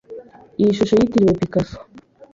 [0.61, 1.77] Iyi shusho yitiriwe Picasso.